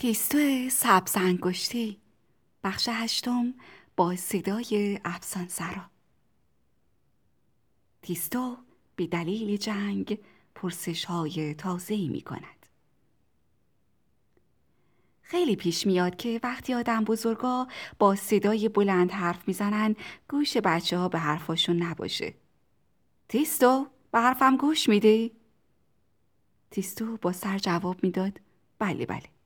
[0.00, 2.00] تیستو سبز انگشتی
[2.64, 3.54] بخش هشتم
[3.96, 5.82] با صدای افسان سرا
[8.02, 8.56] تیستو
[8.96, 10.18] به دلیل جنگ
[10.54, 12.66] پرسش های تازه می کند.
[15.22, 19.96] خیلی پیش میاد که وقتی آدم بزرگا با صدای بلند حرف می‌زنن
[20.28, 22.34] گوش بچه ها به حرفاشون نباشه.
[23.28, 25.32] تیستو به حرفم گوش میدی؟
[26.70, 28.40] تیستو با سر جواب می‌داد
[28.78, 29.39] بله بله.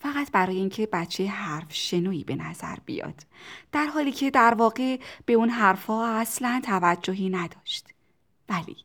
[0.00, 3.26] فقط برای اینکه بچه حرف شنویی به نظر بیاد.
[3.72, 7.88] در حالی که در واقع به اون حرفها اصلا توجهی نداشت.
[8.48, 8.76] ولی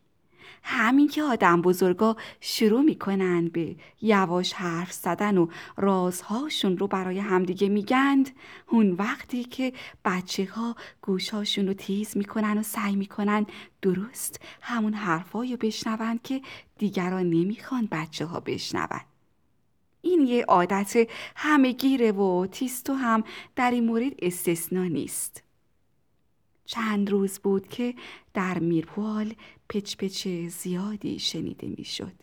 [0.64, 7.70] همین که آدم بزرگا شروع می‌کنن به یواش حرف زدن و رازهاشون رو برای همدیگه
[7.70, 8.30] میگند
[8.68, 9.74] اون وقتی که
[10.06, 13.46] بچه ها گوشهاشون رو تیز می‌کنن و سعی می‌کنن
[13.82, 16.42] درست همون حرفهایی رو بشنوند که
[16.78, 19.06] دیگران نمی‌خوان بچه ها بشنوند
[20.06, 23.24] این یه عادت همه گیره و تیستو هم
[23.56, 25.44] در این مورد استثنا نیست.
[26.66, 27.96] چند روز بود که
[28.34, 29.34] در میرپوال
[29.70, 32.14] پچ پچ زیادی شنیده می‌شد.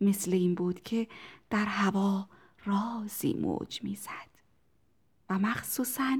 [0.00, 1.06] مثل این بود که
[1.50, 2.28] در هوا
[2.64, 4.30] رازی موج می‌زد
[5.30, 6.18] و مخصوصا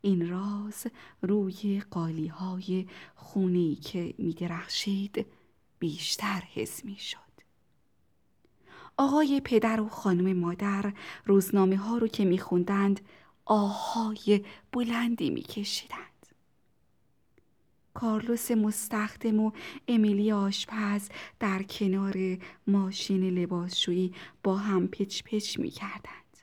[0.00, 0.86] این راز
[1.22, 5.26] روی قالی های خونی که می درخشید
[5.78, 7.27] بیشتر حس می شد.
[9.00, 10.92] آقای پدر و خانم مادر
[11.26, 13.00] روزنامه ها رو که میخوندند
[13.44, 16.26] آهای بلندی میکشیدند.
[17.94, 19.50] کارلوس مستخدم و
[19.88, 21.08] امیلی آشپز
[21.40, 26.36] در کنار ماشین لباسشویی با هم پچ پچ می کردند.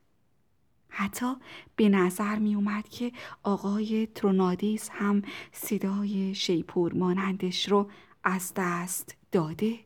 [0.90, 1.36] حتی
[1.75, 3.12] به نظر می اومد که
[3.44, 7.90] آقای ترونادیس هم صدای شیپور مانندش رو
[8.23, 9.80] از دست داده.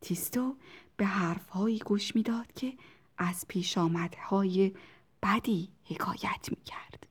[0.00, 0.54] تیستو
[0.98, 2.72] به حرفهایی گوش می‌داد که
[3.18, 4.72] از پیشامدهای
[5.22, 7.06] بدی حکایت می‌کرد.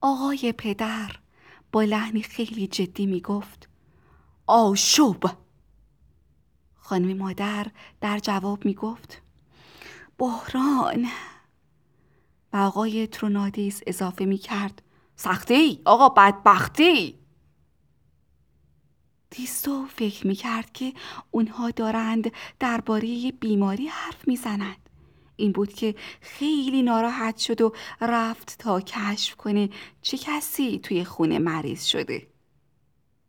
[0.00, 1.18] آقای پدر
[1.72, 3.68] با لحنی خیلی جدی می‌گفت
[4.46, 5.24] آشوب!
[6.76, 7.66] خانم مادر
[8.00, 9.22] در جواب می‌گفت
[10.18, 11.06] بحران!
[12.52, 14.82] و آقای ترونادیس اضافه می‌کرد
[15.16, 17.17] سختی آقا بدبختی
[19.30, 20.92] تیستو فکر می کرد که
[21.30, 24.88] اونها دارند درباره بیماری حرف می‌زنند.
[25.36, 29.68] این بود که خیلی ناراحت شد و رفت تا کشف کنه
[30.02, 32.26] چه کسی توی خونه مریض شده.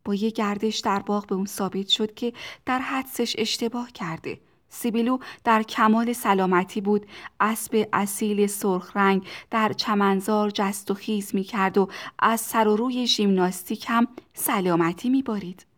[0.05, 2.33] با یه گردش در باغ به اون ثابت شد که
[2.65, 4.39] در حدسش اشتباه کرده.
[4.69, 7.05] سیبیلو در کمال سلامتی بود
[7.39, 11.87] اسب اصیل سرخ رنگ در چمنزار جست و خیز می کرد و
[12.19, 15.68] از سر و روی ژیمناستیک هم سلامتی می بارید.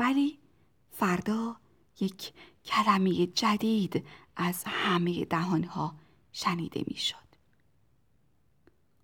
[0.00, 0.38] ولی
[0.90, 1.56] فردا
[2.00, 2.32] یک
[2.64, 4.06] کلمه جدید
[4.36, 5.94] از همه دهانها
[6.32, 7.16] شنیده می‌شد.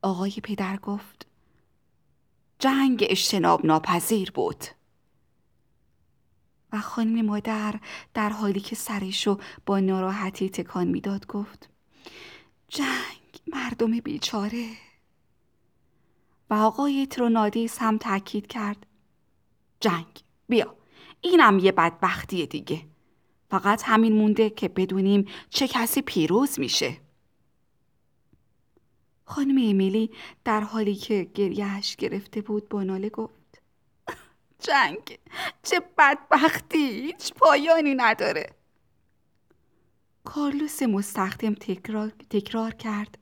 [0.03, 1.27] آقای پدر گفت
[2.59, 4.65] جنگ اجتناب ناپذیر بود.
[6.73, 7.81] و خانم مادر
[8.15, 11.71] در حالی که سرشو با ناراحتی تکان می‌داد گفت
[12.69, 14.71] جنگ مردم بیچاره.
[16.51, 18.87] و آقای ترونادیس هم تاکید کرد
[19.81, 20.07] جنگ
[20.49, 20.76] بیا.
[21.27, 22.83] اینم یه بدبختی دیگه.
[23.51, 26.97] فقط همین مونده که بدونیم چه کسی پیروز میشه.
[29.25, 30.11] خانم امیلی
[30.45, 33.63] در حالی که گریهش گرفته بود با ناله گفت
[34.59, 35.19] جنگ
[35.63, 38.53] چه بدبختی هیچ پایانی نداره.
[40.25, 43.19] کارلوس مستخدم تکرار, تکرار کرد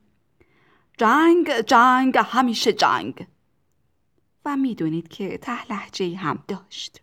[0.97, 3.27] جنگ جنگ همیشه جنگ.
[4.45, 7.01] و می‌دونید که ته لحجه هم داشت.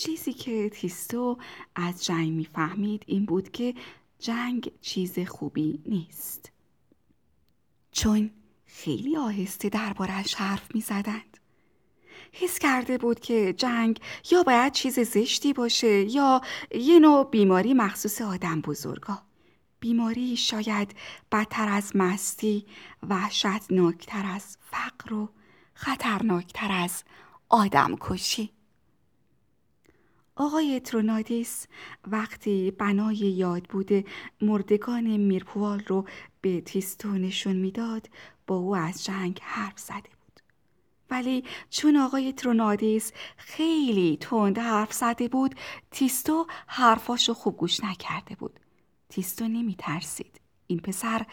[0.00, 1.38] چیزی که تیستو
[1.74, 3.74] از جنگ می‌فهمید این بود که
[4.18, 6.52] جنگ چیز خوبی نیست
[7.92, 8.30] چون
[8.66, 11.36] خیلی آهسته دربارش حرف می زدند.
[12.32, 14.00] حس کرده بود که جنگ
[14.30, 16.40] یا باید چیز زشتی باشه یا
[16.74, 19.22] یه نوع بیماری مخصوص آدم بزرگا.
[19.80, 20.94] بیماری شاید
[21.32, 22.66] بدتر از مستی
[23.08, 25.28] وحشتناکتر از فقر و
[25.74, 27.04] خطرناکتر از
[27.48, 28.59] آدم کشی.
[30.40, 31.66] آقای ترونادیس
[32.06, 34.04] وقتی بنای یاد بوده
[34.40, 36.04] مردگان میرپوال رو
[36.40, 38.08] به تیستو نشون می‌داد
[38.46, 40.40] با او از جنگ حرف زده بود.
[41.10, 45.54] ولی چون آقای ترونادیس خیلی تند حرف زده بود
[45.90, 48.60] تیستو حرفاشو خوب گوش نکرده بود.
[49.08, 51.26] تیستو نمی ترسید این پسر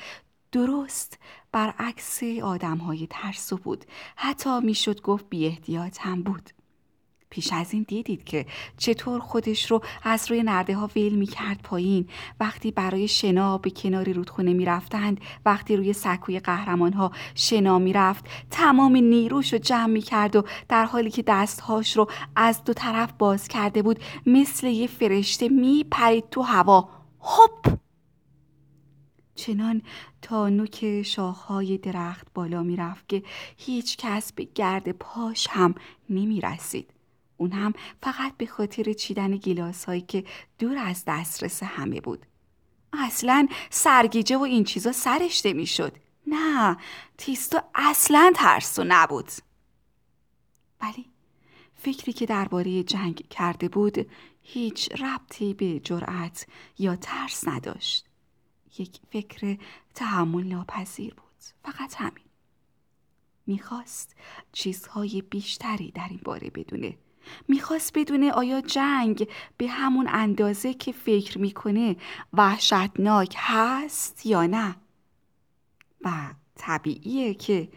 [0.52, 1.20] درست
[1.52, 3.86] برعکس آدم های ترسو بود.
[4.16, 6.57] حتی می‌شد گفت بی احتیاط هم بود.
[7.30, 8.46] پیش از این دیدید که
[8.78, 12.08] چطور خودش رو از روی نرده ها ویل می کرد پایین.
[12.40, 17.94] وقتی برای شنا به کناری رودخونه می رفتند وقتی روی سکوی قهرمان ها شنا می
[17.94, 22.74] رفت تمام نیروش رو جمع می کرد و در حالی که دستهاش رو از دو
[22.74, 26.90] طرف باز کرده بود مثل یه فرشته می پرید تو هوا.
[27.22, 27.78] هپ
[29.36, 29.82] چنان
[30.22, 33.24] تا نوک شاخهای درخت بالا می رفت که
[33.58, 35.76] هیچ کس به گرد پاش هم
[36.10, 36.97] نمی رسید.
[37.38, 37.74] اون هم
[38.04, 40.24] فقط به خاطر چیدن گیلاس هایی که
[40.60, 42.26] دور از دسترس همه بود.
[42.94, 45.98] اصلا سرگیجه و این چیزا سرش می شد.
[46.28, 46.78] نه
[47.18, 49.32] تیستو اصلا ترسو نبود.
[50.82, 51.06] ولی
[51.76, 54.10] فکری که درباره جنگ کرده بود
[54.42, 56.48] هیچ ربطی به جرأت
[56.80, 58.06] یا ترس نداشت.
[58.78, 59.58] یک فکر
[59.96, 61.24] تحمل ناپذیر بود.
[61.64, 62.26] فقط همین.
[63.48, 64.16] می‌خواست
[64.52, 66.98] چیزهای بیشتری در این باره بدونه.
[67.48, 69.28] می‌خواست بدونه آیا جنگ
[69.58, 71.96] به همون اندازه که فکر می‌کنه
[72.34, 74.76] وحشتناک هست یا نه.
[76.02, 76.12] و
[76.56, 77.70] طبیعیه که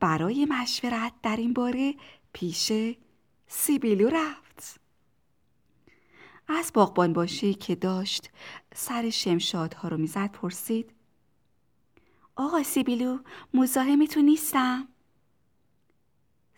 [0.00, 1.94] برای مشورت در این باره
[2.32, 2.72] پیش
[3.48, 4.80] سیبیلو رفت.
[6.48, 8.30] از باغبان باشی که داشت
[8.74, 10.92] سر شمشادها رو می‌زد پرسید
[12.36, 13.18] آقا سیبیلو
[13.54, 14.88] مزاحمتون نیستم؟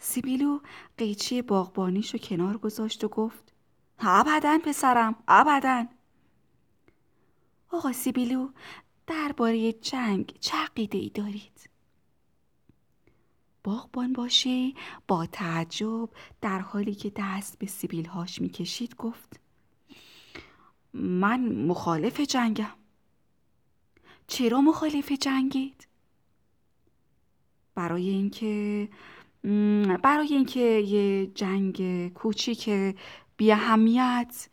[0.05, 0.61] سیبیلو
[0.99, 3.53] قیچی باغبانیشو کنار گذاشت و گفت
[3.99, 5.87] ابدا پسرم ابدا.
[7.71, 8.49] آقا سیبیلو
[9.07, 11.71] درباره جنگ چه عقیده ای دارید؟
[13.65, 14.75] باغبان باشی
[15.09, 16.09] با تعجب
[16.41, 19.41] در حالی که دست به سیبیلهاش می‌کشید گفت
[20.95, 22.75] من مخالف جنگم.
[24.27, 25.87] چرا مخالف جنگید؟
[27.75, 28.89] برای اینکه
[30.03, 32.71] برای اینکه یه جنگ کوچیک
[33.37, 34.49] بی اهمیت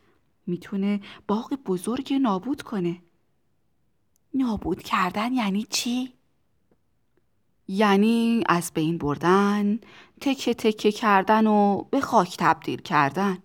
[0.48, 3.02] می‌تونه باغ بزرگ نابود کنه
[4.34, 6.14] نابود کردن یعنی چی؟
[7.68, 9.80] یعنی از بین بردن
[10.22, 13.38] تکه تکه کردن و به خاک تبدیل کردن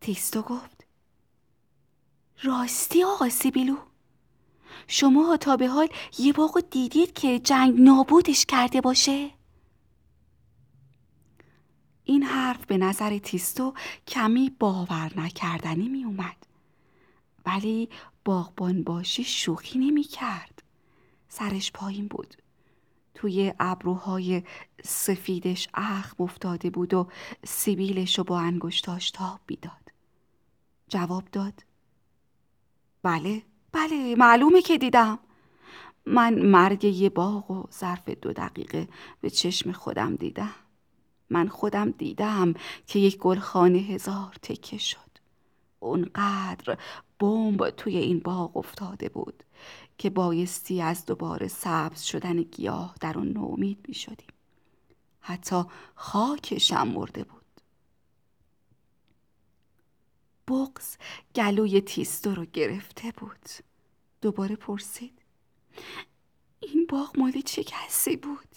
[0.00, 0.86] تیستو گفت
[2.42, 3.76] راستی آقا سیبیلو
[4.86, 9.39] شما تا به حال یه باغ دیدید که جنگ نابودش کرده باشه؟
[12.10, 13.74] این حرف به نظر تیستو
[14.08, 16.46] کمی باور نکردنی می اومد.
[17.46, 17.88] ولی
[18.24, 20.62] باغبان باشی شوخی نمی کرد.
[21.28, 22.36] سرش پایین بود.
[23.14, 24.42] توی ابروهای
[24.84, 27.08] سفیدش اخم افتاده بود و
[27.44, 29.92] سیبیلش رو با انگشتاش تاب بیداد.
[30.88, 31.64] جواب داد.
[33.02, 33.42] بله
[33.72, 35.18] بله معلومه که دیدم.
[36.06, 38.88] من مرگ یه باغ و ظرف دو دقیقه
[39.20, 40.54] به چشم خودم دیدم.
[41.30, 42.54] من خودم دیدم
[42.86, 45.10] که یک گلخانه هزار تکه شد
[45.80, 46.78] اونقدر
[47.18, 49.42] بمب توی این باغ افتاده بود
[49.98, 54.28] که بایستی از دوباره سبز شدن گیاه در اون نومید می شدیم.
[55.20, 57.40] حتی خاکشم مرده بود.
[60.48, 60.96] بغز
[61.34, 63.48] گلوی تیستو رو گرفته بود.
[64.20, 65.22] دوباره پرسید.
[66.60, 68.56] این باغ مال چه کسی بود؟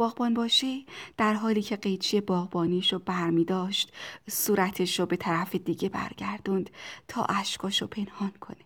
[0.00, 0.86] باغبان باشی
[1.16, 3.92] در حالی که قیچی باغبانیشو برمی داشت
[4.28, 6.70] صورتش رو به طرف دیگه برگردوند
[7.08, 8.64] تا اشکاشو پنهان کنه.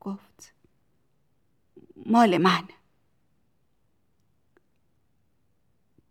[0.00, 0.54] گفت
[2.06, 2.68] مال من.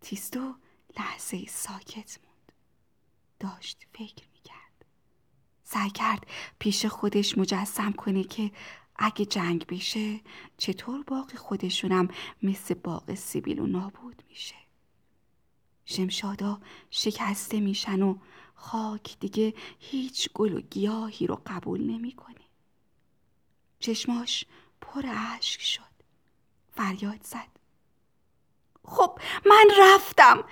[0.01, 0.55] تیستو
[0.97, 2.51] لحظه ساکت موند.
[3.39, 4.85] داشت فکر می‌کرد.
[5.63, 6.27] سعی کرد
[6.59, 8.51] پیش خودش مجسم کنه که
[8.95, 10.19] اگه جنگ بشه
[10.57, 12.07] چطور باقی خودشونم
[12.43, 14.64] مثل باغ سیبیل و نابود میشه.
[15.85, 18.17] شمشادا شکسته میشن و
[18.55, 22.35] خاک دیگه هیچ گل و گیاهی رو قبول نمی‌کنه.
[23.79, 24.45] چشماش
[24.81, 25.05] پر
[25.37, 25.81] اشک شد.
[26.75, 27.59] فریاد زد.
[28.85, 30.43] خب من رفتم.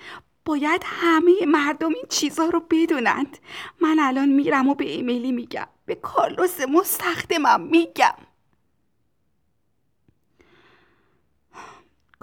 [0.44, 3.38] باید همه مردم این چیزا رو بدونند.
[3.80, 5.68] من الان میرم و به ایمیلی میگم.
[5.86, 8.14] به کارلوس مستخدمم میگم.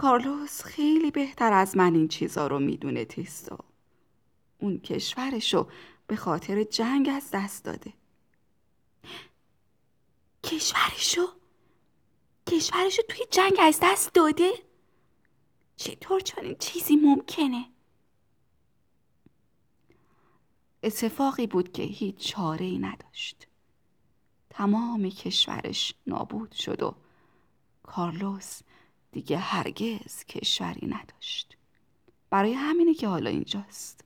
[0.01, 3.57] کارلوس خیلی بهتر از من این چیزا رو می‌دونه تیستو
[4.59, 5.67] اون کشورشو
[6.07, 7.93] به خاطر جنگ از دست داده
[10.43, 11.27] کشورشو؟
[12.47, 14.51] کشورشو توی جنگ از دست داده؟
[15.75, 17.65] چطور چنین چیزی ممکنه؟
[20.83, 23.47] اتفاقی بود که هیچ چاره ای نداشت
[24.49, 26.95] تمام کشورش نابود شد و
[27.83, 28.61] کارلوس
[29.11, 31.57] دیگه هرگز کشوری نداشت.
[32.29, 34.03] برای همینه که حالا اینجاست.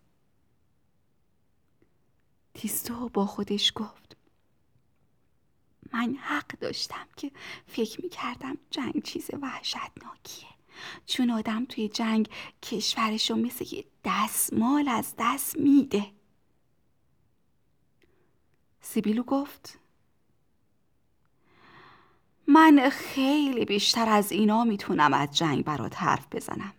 [2.54, 4.18] تیستو با خودش گفت
[5.94, 7.32] من حق داشتم که
[7.68, 10.50] فکر می کردم جنگ چیز وحشتناکیه.
[11.06, 12.30] چون آدم توی جنگ
[12.64, 16.12] کشورشو مثل یه دستمال از دست میده.
[18.82, 19.80] سیبیلو گفت
[22.48, 26.74] من خیلی بیشتر از اینا می‌تونم از جنگ برات حرف بزنم.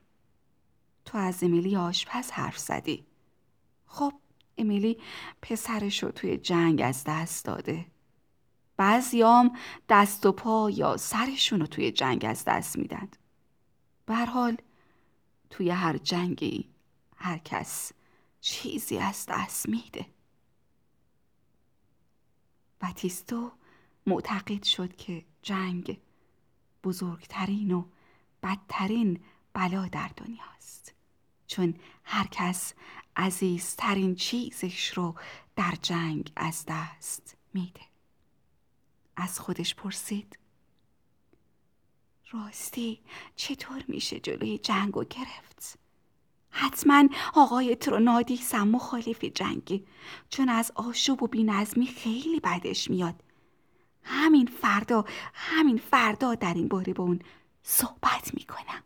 [1.04, 3.06] تو از امیلی آشپز حرف زدی.
[3.86, 4.12] خب
[4.58, 4.98] امیلی
[5.42, 7.86] پسرش رو توی جنگ از دست داده.
[8.76, 9.56] بعضیام
[9.88, 13.08] دست و پا یا سرشون رو توی جنگ از دست میدن.
[14.08, 14.56] حال
[15.50, 16.68] توی هر جنگی
[17.16, 17.92] هر کس
[18.40, 20.06] چیزی از دست میده.
[22.80, 23.52] باتیستو
[24.06, 25.98] معتقد شد که جنگ
[26.84, 27.84] بزرگترین و
[28.42, 29.20] بدترین
[29.52, 30.94] بلا در دنیاست
[31.46, 32.74] چون هر کس
[33.16, 35.14] عزیزترین چیزش رو
[35.56, 37.80] در جنگ از دست میده.
[39.16, 40.38] از خودش پرسید
[42.30, 43.00] راستی
[43.36, 45.78] چطور میشه جلوی جنگ و گرفت؟
[46.50, 49.86] حتما آقای ترونادیس هم مخالف جنگی
[50.28, 53.22] چون از آشوب و بینظمی خیلی بدش میاد.
[54.06, 57.20] همین فردا همین فردا در این باره با اون
[57.62, 58.82] صحبت می‌کنم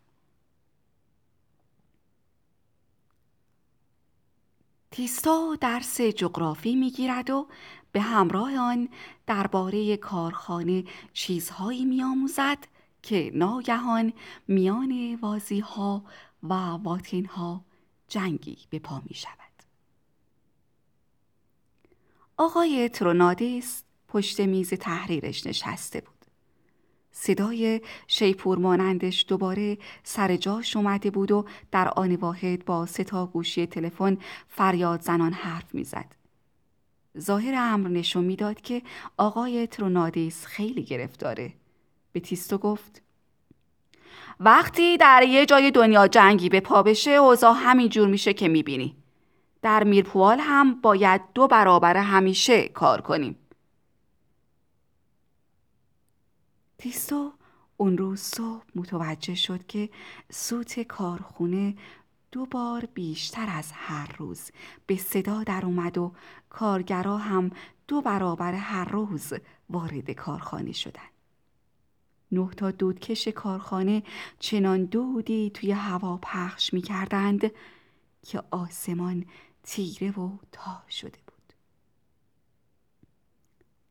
[4.90, 7.48] تیستا درس جغرافی می‌گیرد و
[7.92, 8.88] به همراه آن
[9.26, 12.58] درباره کارخانه چیزهایی میآموزد
[13.02, 14.12] که ناگهان
[14.48, 16.04] میان وازی ها
[16.42, 17.64] و واتین ها
[18.08, 19.34] جنگی به پا می شود.
[22.36, 26.14] آقای ترونادیس پشت میز تحریرش نشسته بود.
[27.12, 33.66] صدای شیپور مانندش دوباره سر جاش اومده بود و در آن واحد با ستا گوشی
[33.66, 36.14] تلفن فریاد زنان حرف می‌زد.
[37.18, 38.82] ظاهر امر نشون می‌داد که
[39.16, 41.52] آقای ترونادیس خیلی گرفتاره.
[42.12, 43.02] به تیستو گفت
[44.40, 48.96] وقتی در یه جای دنیا جنگی به پا بشه اوضاع همین جور میشه که می‌بینی.
[49.62, 53.36] در میرپوال هم باید دو برابر همیشه کار کنیم.
[56.80, 57.32] تیستو
[57.76, 59.90] اون روز صبح متوجه شد که
[60.30, 61.76] سوت کارخونه
[62.32, 64.50] دو بار بیشتر از هر روز
[64.86, 66.12] به صدا در اومد و
[66.50, 67.50] کارگرا هم
[67.88, 69.32] دو برابر هر روز
[69.70, 71.08] وارد کارخانه شدن.
[72.32, 74.02] نه تا دودکش کارخانه
[74.38, 77.50] چنان دودی توی هوا پخش می کردند
[78.22, 79.24] که آسمان
[79.62, 81.52] تیره و تار شده بود.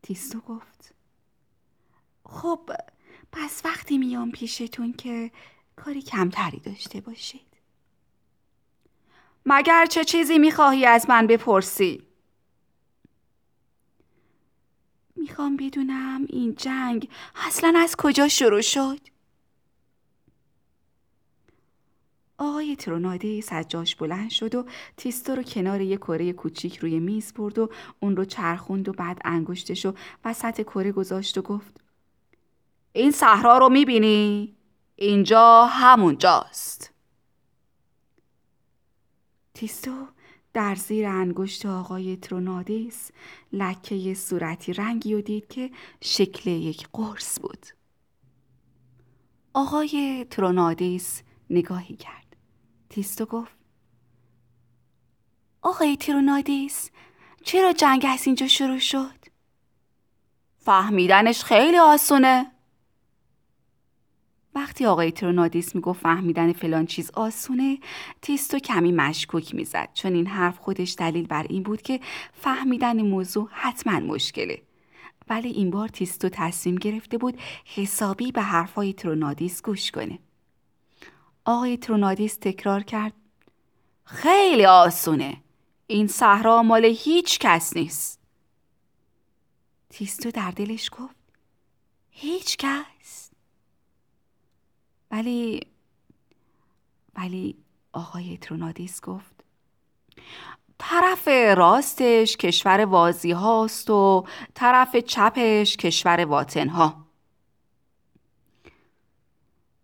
[0.02, 0.99] تیستو گفت
[2.30, 2.70] خب
[3.32, 5.32] پس وقتی میام پیشتون که
[5.76, 7.50] کاری کمتری داشته باشید
[9.46, 12.04] مگر چه چیزی می‌خواهی از من بپرسی؟
[15.16, 19.00] می‌خوام بدونم این جنگ اصلا از کجا شروع شد؟
[22.38, 24.66] آقای ترونادیس از جاش بلند شد و
[24.98, 27.70] تیستو رو کنار یه کره کوچیک روی میز برد و
[28.00, 29.94] اون رو چرخوند و بعد انگشتش رو
[30.26, 31.89] وسط کره گذاشت و گفت
[33.00, 34.56] این صحرا رو می‌بینی؟
[34.96, 36.94] اینجا همونجاست
[39.54, 40.08] تیستو
[40.54, 43.12] در زیر انگشت آقای ترونادیس
[43.54, 47.66] لکه صورتی رنگی و دید که شکل یک قرص بود.
[49.54, 52.36] آقای ترونادیس نگاهی کرد.
[52.90, 53.58] تیستو گفت
[55.62, 56.90] آقای ترونادیس
[57.44, 59.20] چرا جنگ از اینجا شروع شد؟
[60.58, 62.59] فهمیدنش خیلی آسونه.
[64.56, 67.80] وقتی آقای ترونادیس می‌گفت فهمیدن فلان چیز آسونه
[68.22, 69.90] تیستو کمی مشکوک می‌زد.
[69.94, 72.00] چون این حرف خودش دلیل بر این بود که
[72.34, 74.62] فهمیدن موضوع حتما مشکله.
[75.30, 77.40] ولی این بار تیستو تصمیم گرفته بود
[77.76, 80.20] حسابی به حرفای ترونادیس گوش کنه.
[81.46, 83.14] آقای ترونادیس تکرار کرد
[84.04, 85.38] خیلی آسونه.
[85.88, 88.20] این صحرا مال هیچ کس نیست.
[89.90, 91.16] تیستو در دلش گفت
[92.10, 92.86] هیچ کس؟
[95.12, 95.60] ولی
[97.16, 97.56] ولی
[97.94, 99.44] آقای ترونادیس گفت
[100.78, 107.06] طرف راستش کشور وازی هاست و طرف چپش کشور واتن ها.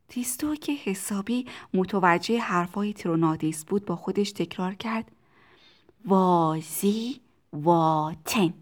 [0.08, 5.12] تیستو که حسابی متوجه حرفای ترونادیس بود با خودش تکرار کرد
[6.05, 7.22] وازی
[7.53, 8.53] واتن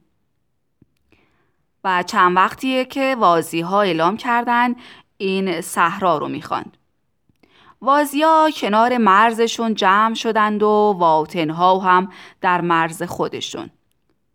[1.84, 4.76] و چند وقتیه که وازی ها اعلام کردن
[5.18, 6.78] این صحرا رو می‌خواند
[7.82, 12.10] وازیا کنار مرزشون جمع شدند و واطنها هم
[12.42, 13.70] در مرز خودشون.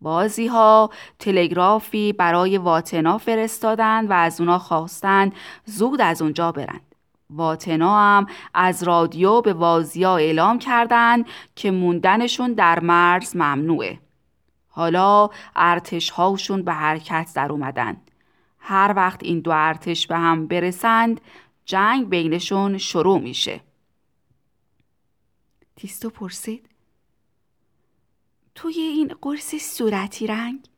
[0.00, 6.94] بازی ها تلگرافی برای واتنا فرستادند و از اونا خواستند زود از اونجا برند.
[7.30, 13.98] واتنا هم از رادیو به وازیا اعلام کردند که موندنشون در مرز ممنوعه.
[14.68, 17.96] حالا ارتش هاشون به حرکت در اومدن.
[18.68, 21.20] هر وقت این دو ارتش به هم برسند
[21.64, 23.60] جنگ بینشون شروع میشه.
[25.76, 26.68] تیستو پرسید
[28.54, 30.68] توی این قرص صورتی رنگ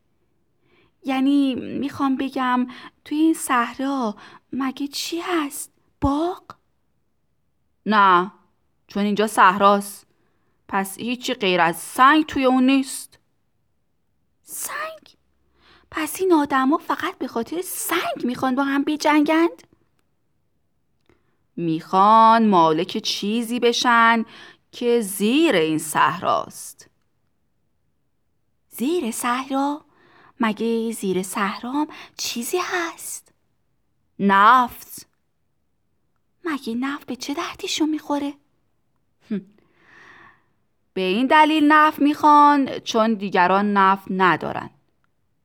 [1.03, 2.67] یعنی می‌خوام بگم
[3.05, 4.15] توی این صحرا
[4.53, 5.71] مگه چی هست؟
[6.01, 6.43] باغ؟
[7.85, 8.31] نه
[8.87, 10.07] چون اینجا صحراست
[10.67, 13.19] پس هیچی غیر از سنگ توی اون نیست
[14.41, 15.00] سنگ؟
[15.91, 19.63] پس این آدما فقط به خاطر سنگ می‌خوان با هم بجنگند؟
[21.55, 24.25] می‌خوان مالک چیزی بشن
[24.71, 26.89] که زیر این صحراست.
[28.69, 29.85] زیر صحرا؟
[30.39, 33.33] مگه زیر صحرام چیزی هست؟
[34.19, 35.07] نفت.
[36.45, 38.33] مگه نفت به چه دردیشون می‌خوره؟
[40.93, 44.69] به این دلیل نفت می‌خوان چون دیگران نفت ندارن.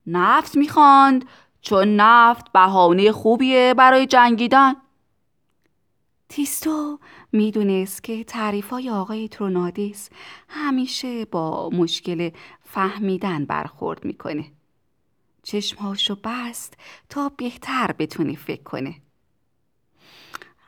[0.07, 1.25] نفت می‌خواند
[1.61, 4.75] چون نفت بهانه خوبیه برای جنگیدن
[6.29, 6.99] تیستو
[7.33, 10.11] می‌دونست که تعریف های آقای ترونادیس
[10.49, 12.31] همیشه با مشکل
[12.65, 14.45] فهمیدن برخورد می‌کنه.
[15.43, 16.75] چشمهاشو بست
[17.09, 18.95] تا بهتر بتونه فکر کنه.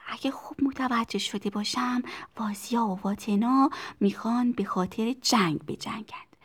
[0.08, 2.02] اگه خوب متوجه شده باشم
[2.38, 6.36] وازیا و واتنا می‌خوان به خاطر جنگ بجنگند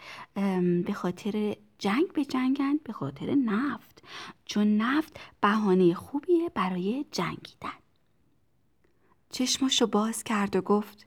[0.85, 4.03] به خاطر جنگ بجنگند به خاطر نفت
[4.45, 7.73] چون نفت بهانه خوبیه برای جنگیدن.
[9.29, 11.05] چشمشو باز کرد و گفت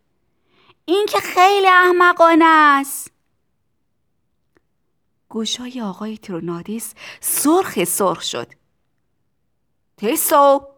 [0.85, 3.13] این که خیلی احمقانه است.
[5.29, 8.53] گوشای آقای ترونادیس سرخ سرخ شد.
[9.97, 10.69] تیستو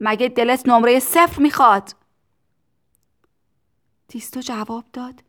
[0.00, 1.96] مگه دلت نمره صفر می‌خواد؟
[4.08, 5.22] تیستو جواب داد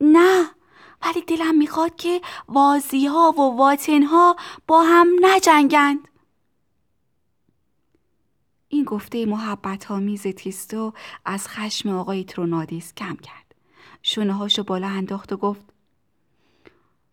[0.00, 0.50] نه.
[1.02, 6.08] ولی دلم می‌خواد که وازی ها و واتن ها با هم نجنگند.
[8.68, 10.92] این گفته محبت ها میز تیستو
[11.24, 13.54] از خشم آقای ترونادیس کم کرد.
[14.02, 15.64] شونه هاشو بالا انداخت و گفت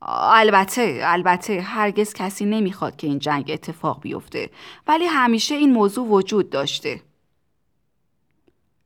[0.01, 4.51] البته البته هرگز کسی نمی‌خواد که این جنگ اتفاق بیفته
[4.87, 7.01] ولی همیشه این موضوع وجود داشته.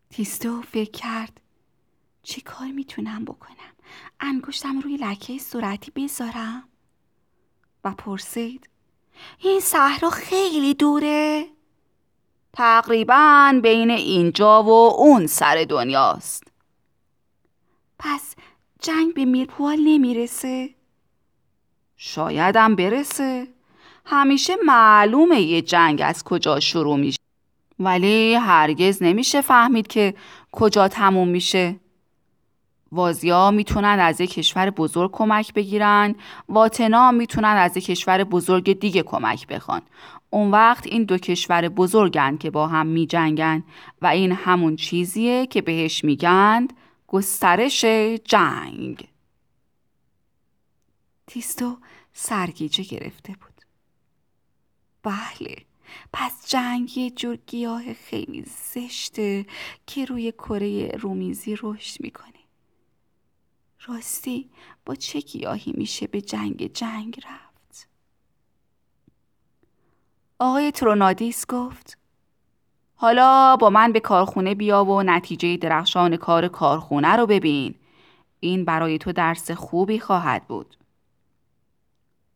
[0.10, 1.42] تیستو فکر کرد
[2.24, 3.69] چی کار می‌تونم بکنم؟
[4.20, 6.64] انگشتم روی لکه صورتی بذارم
[7.84, 8.70] و پرسید
[9.40, 11.46] این صحرا خیلی دوره؟
[12.54, 16.44] تقریبا بین اینجا و اون سر دنیاست.
[18.00, 18.36] پس
[18.80, 20.70] جنگ به میرپوال نمی‌رسه؟
[21.98, 23.48] شایدم برسه.
[24.06, 27.20] همیشه معلومه یه جنگ از کجا شروع میشه.
[27.80, 30.14] ولی هرگز نمیشه فهمید که
[30.52, 31.80] کجا تموم میشه.
[32.92, 36.16] وازیا می‌تونن از یک کشور بزرگ کمک بگیرن.
[36.50, 39.82] واتنا می‌تونن از یک کشور بزرگ دیگه کمک بخوان.
[40.30, 43.64] اون وقت این دو کشور بزرگن که با هم می جنگن
[44.02, 46.74] و این همون چیزیه که بهش میگند
[47.08, 47.86] گسترش
[48.26, 49.08] جنگ.
[51.28, 51.78] تیستو
[52.14, 53.62] سرگیجه گرفته بود.
[55.04, 55.56] بله
[56.14, 59.46] پس جنگ یه جور گیاه خیلی زشته
[59.88, 62.49] که روی کره رومیزی رشد می‌کنه.
[63.86, 64.50] راستی
[64.86, 67.90] با چه گیاهی میشه به جنگ جنگ رفت
[70.40, 71.98] آقای ترونادیس گفت
[73.02, 77.76] حالا با من به کارخونه بیا و نتیجه درخشان کار کارخونه رو ببین.
[78.40, 80.78] این برای تو درس خوبی خواهد بود.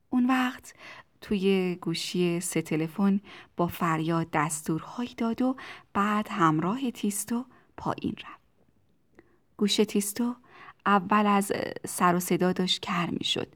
[0.09, 0.73] اون وقت
[1.21, 3.19] توی گوشی سه تلفن
[3.57, 5.55] با فریاد دستورهایی داد و
[5.93, 7.45] بعد همراه تیستو
[7.77, 8.43] پایین رفت.
[9.57, 10.35] گوش تیستو
[10.85, 11.51] اول از
[11.85, 13.47] سر و صدا داشت کر می شد.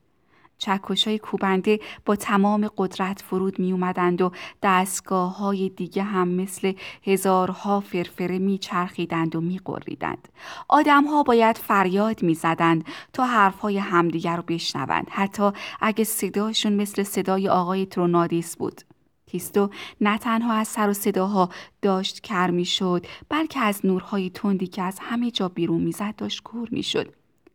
[1.06, 4.32] های کوبنده با تمام قدرت فرود می اومدند و
[4.64, 10.28] دستگاه های دیگه هم مثل هزارها فرفره می چرخیدند و می قریدند.
[10.68, 16.74] آدم ها باید فریاد می زدند تا حرف های همدیگر رو بشنوند حتی اگه صداشون
[16.74, 18.82] مثل صدای آقای ترونادیس بود.
[19.28, 19.70] تیستو
[20.02, 21.50] نه تنها از سر و صداها
[21.82, 26.44] داشت کر می شد بلکه از نورهای تندی که از همه جا بیرون می‌زد داشت
[26.44, 27.14] کور می شد.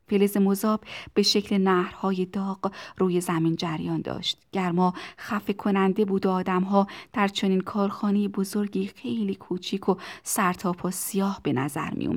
[0.09, 4.39] فلز مذاب به شکل نهرهای داغ روی زمین جریان داشت.
[4.53, 11.41] گرما خفه کننده بود و آدمها در چنین کارخانه بزرگی خیلی کوچیک و سرتاپا سیاه
[11.43, 12.09] به نظر می.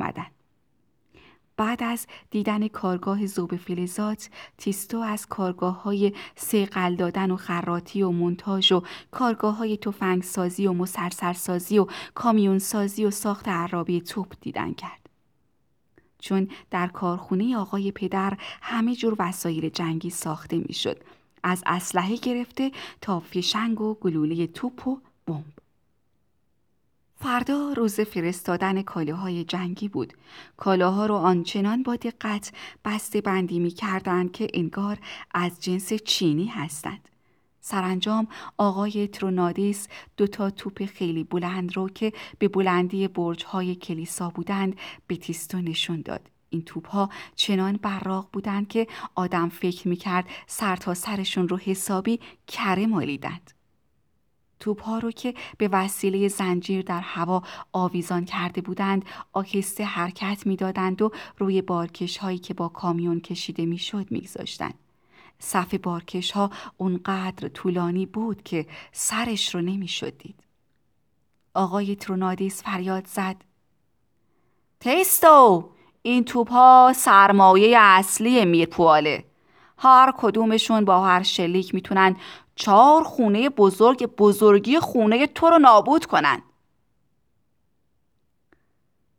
[1.57, 8.11] بعد از دیدن کارگاه زوب فلزات تیستو از کارگاه های سیقل دادن و خراتی و
[8.11, 14.01] منتاج و کارگاه های توفنگ سازی و مسرسر سازی و کامیون سازی و ساخت عرابی
[14.01, 15.09] توپ دیدن کرد.
[16.19, 20.97] چون در کارخونه آقای پدر همه جور وسایل جنگی ساخته می‌شد
[21.43, 25.54] از اسلحه گرفته تا فشنگ و گلوله توپ و بمب
[27.17, 30.13] فردا روز فرستادن کالاهای جنگی بود.
[30.57, 32.51] کالاها رو آنچنان با دقت
[32.85, 34.97] بسته بندی می کردن که انگار
[35.33, 37.09] از جنس چینی هستند.
[37.61, 44.29] سرانجام آقای ترونادیس دو تا توپ خیلی بلند رو که به بلندی برج های کلیسا
[44.29, 44.75] بودند
[45.07, 46.29] به تیستو نشون داد.
[46.49, 51.57] این توپ ها چنان براق بودند که آدم فکر می کرد سر تا سرشون رو
[51.57, 53.54] حسابی کره مالیدند.
[54.59, 61.01] توپ ها رو که به وسیله زنجیر در هوا آویزان کرده بودند آهسته حرکت می‌دادند
[61.01, 64.73] و روی بارکش هایی که با کامیون کشیده می‌شد میگذاشتند.
[65.39, 70.43] صف بارکش ها اونقدر طولانی بود که سرش رو نمی‌شد دید.
[71.53, 73.35] آقای ترونادیس فریاد زد.
[74.79, 75.69] تیستو!
[76.01, 79.25] این توپ ها سرمایه اصلی میرپواله.
[79.77, 82.15] هر کدومشون با هر شلیک می‌تونن
[82.55, 86.41] چهار خونه بزرگ بزرگی خونه تو رو نابود کنن.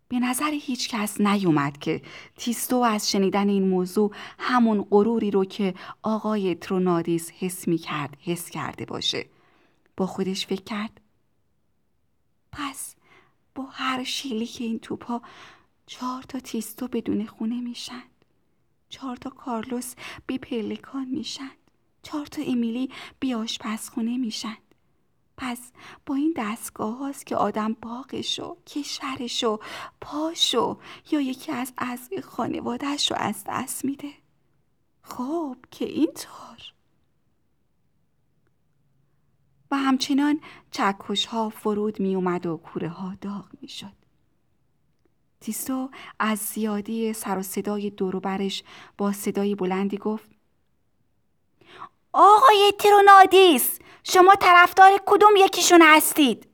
[0.08, 2.02] به نظر هیچ کس نیومد که
[2.36, 8.50] تیستو از شنیدن این موضوع همون غروری رو که آقای ترونادیس حس می کرد حس
[8.50, 9.26] کرده باشه.
[9.96, 11.00] با خودش فکر کرد
[12.52, 12.96] پس
[13.54, 15.22] با هر شیلی که این توپا
[15.86, 18.02] چهار تا تیستو بدون خونه میشن
[18.88, 19.94] چهار تا کارلوس
[20.26, 21.50] بی پلکان میشن.
[22.06, 22.90] چهار تا امیلی
[23.20, 24.56] بی آشپزخونه میشن.
[25.36, 25.72] پس
[26.06, 29.60] با این دستگاه هاست که آدم باغشو کشورشو
[30.00, 30.78] پاشو
[31.10, 34.10] یا یکی از اعضای خانوادهش رو از دست میده.
[35.02, 36.72] خب که اینطور.
[39.70, 40.40] و همچنان
[40.70, 43.92] چکش ها فرود می اومد و کوره ها داغ می شد.
[45.40, 48.62] تیستو از زیادی سر و صدای دوروبرش
[48.98, 50.35] با صدای بلندی گفت
[52.18, 56.48] آقای ترونادیس شما طرفدار کدوم یکیشون هستید؟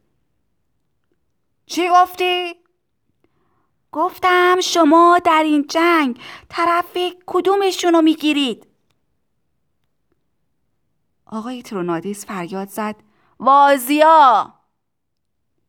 [1.66, 2.54] چی گفتی؟
[3.92, 8.66] گفتم شما در این جنگ طرف کدومشون رو می‌گیرید؟
[11.26, 12.96] آقای ترونادیس فریاد زد
[13.40, 14.54] وازیا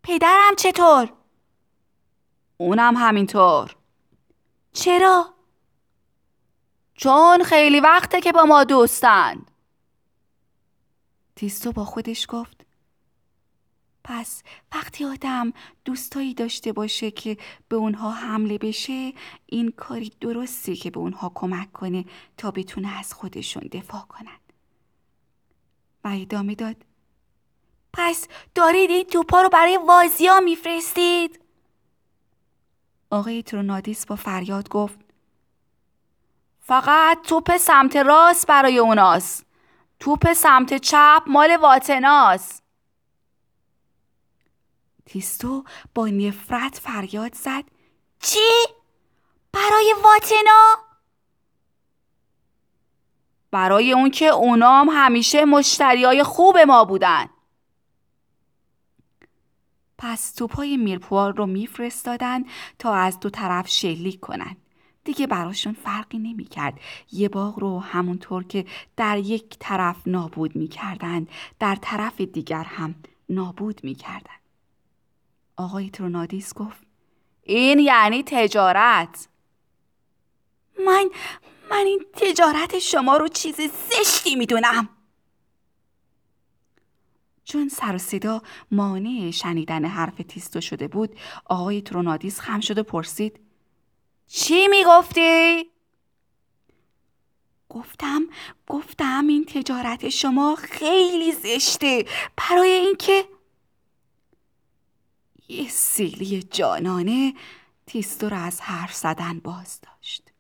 [0.04, 1.14] پدرم چطور؟
[2.58, 3.76] اونم همینطور
[4.74, 5.34] چرا؟
[6.94, 9.53] چون خیلی وقته که با ما دوستند
[11.36, 12.66] تیستو با خودش گفت.
[14.04, 15.54] پس وقتی آدم
[15.86, 19.14] دوستایی داشته باشه که به اونها حمله بشه
[19.46, 22.06] این کاری درستی که به اونها کمک کنه
[22.38, 24.54] تا بتونه از خودشون دفاع کنند
[26.04, 26.76] و ادامه داد.
[27.94, 31.40] پس دارید این توپا رو برای وازیا میفرستید؟
[33.10, 35.00] آقای ترونادیس با فریاد گفت.
[36.60, 39.46] فقط توپ سمت راست برای اوناست.
[40.04, 42.62] توپ سمت چپ مال واتناس
[45.06, 45.64] تیستو
[45.96, 47.64] با نفرت فریاد زد
[48.20, 48.40] چی؟
[49.54, 50.76] برای واتنا؟
[53.52, 57.30] برای اون که اونام همیشه مشتریای خوب ما بودن
[59.98, 62.44] پس توپای میرپوار رو میفرستادن
[62.80, 64.63] تا از دو طرف شلیک کنند.
[65.04, 66.80] دیگه براشون فرقی نمی کرد.
[67.12, 68.66] یه باغ رو همونطور که
[68.98, 71.28] در یک طرف نابود می کردن
[71.60, 72.96] در طرف دیگر هم
[73.30, 74.36] نابود می کردن.
[75.58, 76.84] آقای ترونادیس گفت
[77.44, 79.28] این یعنی تجارت
[80.86, 81.10] من
[81.70, 84.90] من این تجارت شما رو چیز زشتی می‌دونم
[87.44, 92.84] چون سر و صدا مانع شنیدن حرف تیستو شده بود آقای ترونادیس خم شد و
[92.84, 93.40] پرسید
[94.36, 95.72] چی می‌گفتی؟
[97.70, 98.22] گفتم
[98.68, 102.06] گفتم این تجارت شما خیلی زشته.
[102.38, 103.26] برای اینکه
[105.48, 107.34] یه سیلی جانانه
[107.86, 110.32] تیستو را از حرف زدن باز داشت.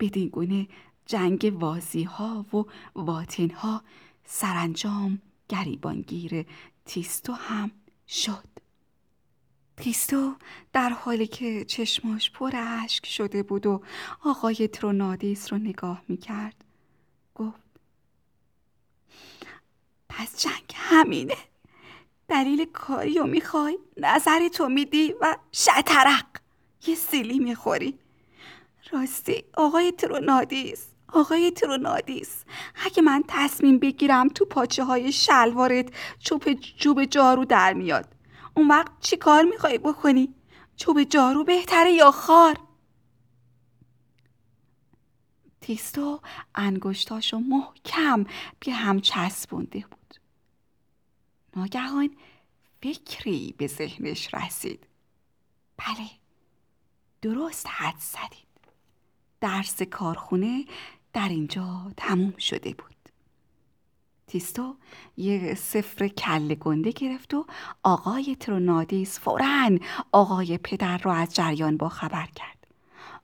[0.00, 0.68] بدین گونه
[1.06, 3.82] جنگ وازی ها و واتین ها
[4.24, 6.46] سرانجام گریبانگیر
[6.84, 7.70] تیستو هم
[8.08, 8.63] شد.
[9.76, 10.34] تیستو
[10.72, 13.82] در حالی که چشماش پر اشک شده بود و
[14.24, 16.64] آقای ترونادیس رو نگاه می‌کرد.
[17.34, 17.60] گفت
[20.08, 21.36] پس جنگ همینه.
[22.28, 26.26] دلیل کاری رو می‌خوای؟ نظری تو میدی و شطرق.
[26.86, 27.98] یه سیلی می‌خوری.
[28.92, 32.44] راستی آقای ترونادیس آقای ترونادیس
[32.84, 38.13] اگه من تصمیم بگیرم تو پاچه های شلوارت چوب جوب جارو در میاد.
[38.56, 40.34] اون وقت چی کار می‌خوای بکنی؟
[40.76, 42.60] چوب جارو بهتره یا خار؟
[45.60, 46.20] تیستو
[46.54, 48.24] انگشتاشو محکم
[48.60, 50.14] به هم چسبونده بود
[51.56, 52.16] ناگهان
[52.82, 54.86] فکری به ذهنش رسید
[55.76, 56.10] بله
[57.22, 58.72] درست حد زدید
[59.40, 60.64] درس کارخونه
[61.12, 62.93] در اینجا تموم شده بود
[64.26, 64.74] تیستو
[65.16, 67.46] یه سفر کل گنده گرفت و
[67.82, 69.70] آقای ترونادیس فورا
[70.12, 72.66] آقای پدر را از جریان با خبر کرد.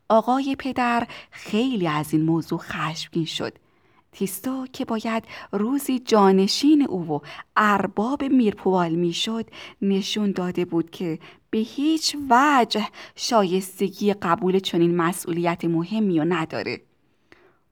[0.09, 3.53] آقای پدر خیلی از این موضوع خشمگین شد.
[4.13, 7.19] تیستو که باید روزی جانشین او و
[7.57, 9.51] ارباب میرپوال می‌شد
[9.83, 11.19] نشون داده بود که
[11.51, 16.81] به هیچ وجه شایستگی قبول چنین مسئولیت مهمی و نداره.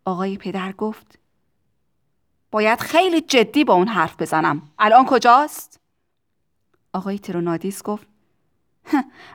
[0.04, 1.17] آقای پدر گفت
[2.50, 4.62] باید خیلی جدی با اون حرف بزنم.
[4.78, 5.80] الان کجاست؟
[6.92, 8.06] آقای ترونادیس گفت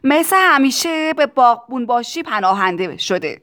[0.03, 3.41] مثل همیشه به باغبون باشی پناهنده شده.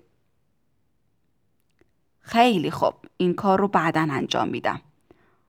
[2.21, 4.81] خیلی خوب این کار رو بعدا انجام میدم.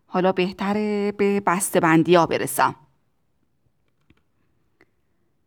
[0.07, 1.39] حالا بهتره به
[1.81, 2.75] بندی ها برسم.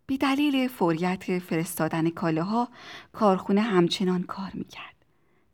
[0.06, 2.68] بی دلیل فوریت فرستادن کاله ها
[3.12, 4.93] کارخونه همچنان کار می‌کرد.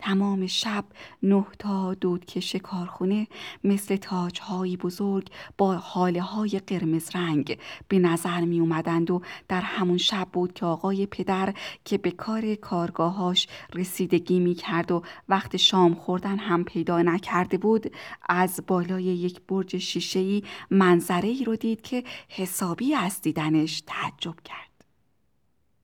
[0.01, 0.85] تمام شب
[1.23, 3.27] نه تا دودکش کارخونه
[3.65, 7.59] مثل تاجهایی بزرگ با حاله های قرمز رنگ
[7.89, 12.55] به نظر می اومدند و در همون شب بود که آقای پدر که به کار
[12.55, 17.93] کارگاهاش رسیدگی می کرد و وقت شام خوردن هم پیدا نکرده بود
[18.29, 24.71] از بالای یک برج شیشه‌ای منظره ای رو دید که حسابی از دیدنش تعجب کرد.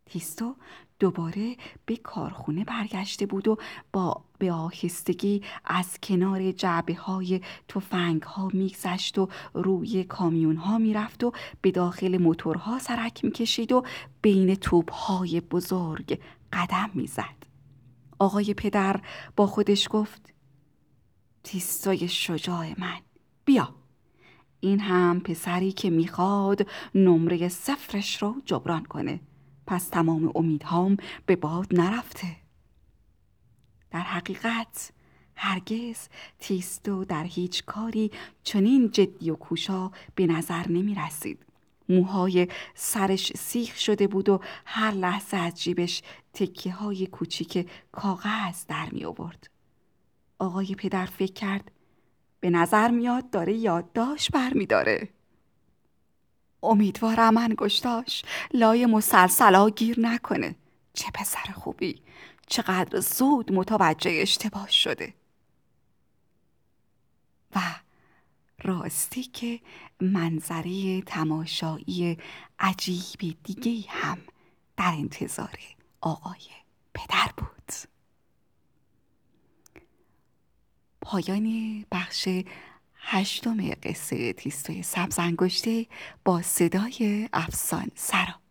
[0.07, 0.55] تیستو
[0.98, 1.56] دوباره
[1.87, 3.56] به کارخونه برگشته بود و
[3.92, 11.24] با به آهستگی از کنار جعبه های توفنگ ها میگذشت و روی کامیون ها می‌رفت
[11.24, 13.82] و به داخل موتورها سرک می‌کشید و
[14.22, 16.20] بین توپ های بزرگ
[16.52, 17.46] قدم می‌زد.
[18.18, 19.00] آقای پدر
[19.37, 20.35] با خودش گفت
[21.44, 22.98] تیستای شجاع من
[23.44, 23.74] بیا
[24.61, 29.20] این هم پسری که می‌خواد نمره صفرش رو جبران کنه
[29.66, 32.37] پس تمام امیدهام به باد نرفته
[33.90, 34.92] در حقیقت
[35.37, 38.11] هرگز تیستو در هیچ کاری
[38.42, 41.38] چنین جدی و کوشا به نظر نمی رسید.
[41.88, 46.02] موهای سرش سیخ شده بود و هر لحظه از جیبش
[46.35, 49.50] تکیه های کوچیک کاغذ در می آورد.
[50.38, 51.70] آقای پدر فکر کرد
[52.40, 55.09] به نظر میاد داره یادداشت برمیداره.
[56.62, 58.22] امیدوارم انگشتاش
[58.54, 60.54] لای مسلسلا گیر نکنه.
[60.92, 62.02] چه پسر خوبی.
[62.46, 65.14] چقدر زود متوجه اشتباه شده.
[67.56, 67.60] و
[68.62, 69.60] راستی که
[70.00, 72.18] منظره تماشایی
[72.58, 74.18] عجیب دیگه هم
[74.76, 75.58] در انتظار
[76.00, 76.40] آقای
[76.94, 77.72] پدر بود.
[81.00, 82.28] پایان بخش
[83.08, 85.86] هشتم قصه تیستوی سبز انگشته
[86.24, 88.45] با صدای افسان سرا